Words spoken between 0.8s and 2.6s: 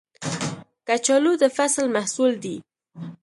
کچالو د فصل محصول دی